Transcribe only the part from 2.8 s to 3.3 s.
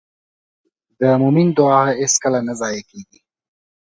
کېږي.